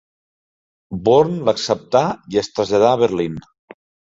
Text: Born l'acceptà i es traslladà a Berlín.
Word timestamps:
Born 1.09 1.35
l'acceptà 1.49 2.03
i 2.33 2.41
es 2.45 2.53
traslladà 2.57 2.91
a 2.95 3.03
Berlín. 3.07 3.37